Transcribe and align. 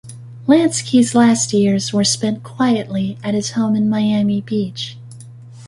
Lansky's 0.47 1.13
last 1.13 1.53
years 1.53 1.93
were 1.93 2.03
spent 2.03 2.41
quietly 2.41 3.19
at 3.23 3.35
his 3.35 3.51
home 3.51 3.75
in 3.75 3.87
Miami 3.87 4.41
Beach. 4.41 4.97